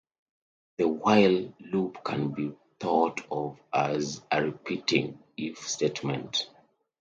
[0.77, 6.49] The "while" loop can be thought of as a repeating if statement.